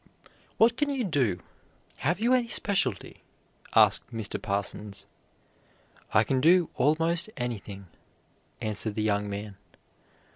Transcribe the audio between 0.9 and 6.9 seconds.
do? Have you any specialty?" asked Mr. Parsons. "I can do